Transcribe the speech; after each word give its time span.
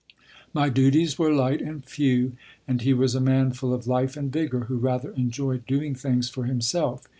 My 0.51 0.69
duties 0.69 1.19
were 1.19 1.31
light 1.31 1.61
and 1.61 1.85
few, 1.85 2.31
and 2.67 2.81
he 2.81 2.91
was 2.91 3.13
a 3.13 3.21
man 3.21 3.51
full 3.51 3.71
of 3.71 3.85
life 3.85 4.17
and 4.17 4.33
vigor, 4.33 4.61
who 4.61 4.77
rather 4.77 5.11
enjoyed 5.11 5.63
doing 5.67 5.93
things 5.93 6.27
for 6.27 6.45
himself. 6.45 7.07